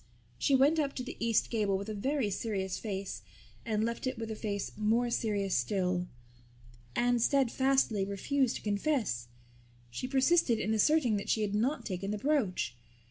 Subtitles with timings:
[0.39, 3.21] She went up to the east gable with a very serious face
[3.63, 6.07] and left it with a face more serious still.
[6.95, 9.27] Anne steadfastly refused to confess.
[9.91, 12.75] She persisted in asserting that she had not taken the brooch.